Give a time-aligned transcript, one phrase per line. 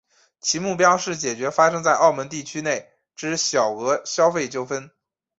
[0.39, 4.89] 其目标是解决发生在澳门地区内之小额消费纠纷。